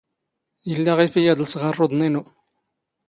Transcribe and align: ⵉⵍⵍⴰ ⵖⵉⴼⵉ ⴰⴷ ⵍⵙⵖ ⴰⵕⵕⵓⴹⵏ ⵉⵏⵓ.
ⵉⵍⵍⴰ 0.71 0.93
ⵖⵉⴼⵉ 0.97 1.23
ⴰⴷ 1.31 1.37
ⵍⵙⵖ 1.45 1.63
ⴰⵕⵕⵓⴹⵏ 1.69 1.91
ⵉⵏⵓ. 2.07 2.23